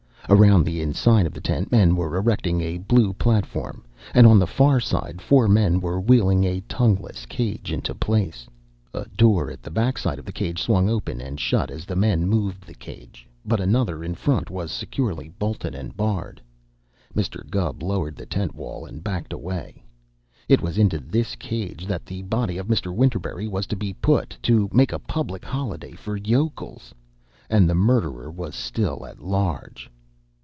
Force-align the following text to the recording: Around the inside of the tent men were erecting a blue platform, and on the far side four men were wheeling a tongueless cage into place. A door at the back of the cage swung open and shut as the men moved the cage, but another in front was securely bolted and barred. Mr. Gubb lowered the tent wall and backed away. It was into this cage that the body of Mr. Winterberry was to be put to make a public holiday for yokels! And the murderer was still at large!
Around 0.29 0.63
the 0.63 0.79
inside 0.81 1.25
of 1.25 1.33
the 1.33 1.41
tent 1.41 1.73
men 1.73 1.93
were 1.93 2.15
erecting 2.15 2.61
a 2.61 2.77
blue 2.77 3.11
platform, 3.11 3.83
and 4.13 4.25
on 4.25 4.39
the 4.39 4.47
far 4.47 4.79
side 4.79 5.19
four 5.21 5.49
men 5.49 5.81
were 5.81 5.99
wheeling 5.99 6.45
a 6.45 6.61
tongueless 6.69 7.25
cage 7.25 7.69
into 7.73 7.93
place. 7.93 8.47
A 8.93 9.05
door 9.17 9.51
at 9.51 9.61
the 9.61 9.71
back 9.71 9.97
of 10.05 10.23
the 10.23 10.31
cage 10.31 10.61
swung 10.61 10.89
open 10.89 11.19
and 11.19 11.37
shut 11.37 11.69
as 11.69 11.85
the 11.85 11.97
men 11.97 12.29
moved 12.29 12.65
the 12.65 12.73
cage, 12.75 13.27
but 13.43 13.59
another 13.59 14.05
in 14.05 14.15
front 14.15 14.49
was 14.49 14.71
securely 14.71 15.27
bolted 15.27 15.75
and 15.75 15.97
barred. 15.97 16.39
Mr. 17.13 17.45
Gubb 17.49 17.83
lowered 17.83 18.15
the 18.15 18.25
tent 18.27 18.55
wall 18.55 18.85
and 18.85 19.03
backed 19.03 19.33
away. 19.33 19.83
It 20.47 20.61
was 20.61 20.77
into 20.77 20.99
this 20.99 21.35
cage 21.35 21.85
that 21.87 22.05
the 22.05 22.21
body 22.21 22.57
of 22.57 22.67
Mr. 22.67 22.95
Winterberry 22.95 23.49
was 23.49 23.67
to 23.67 23.75
be 23.75 23.91
put 23.91 24.37
to 24.43 24.69
make 24.71 24.93
a 24.93 24.99
public 24.99 25.43
holiday 25.43 25.91
for 25.91 26.15
yokels! 26.15 26.93
And 27.49 27.67
the 27.69 27.75
murderer 27.75 28.31
was 28.31 28.55
still 28.55 29.05
at 29.05 29.19
large! 29.19 29.91